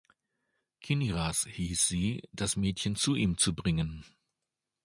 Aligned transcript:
Kinyras 0.79 1.45
hieß 1.51 1.87
sie, 1.87 2.23
das 2.33 2.55
Mädchen 2.55 2.95
zu 2.95 3.13
ihm 3.13 3.37
zu 3.37 3.53
bringen. 3.53 4.03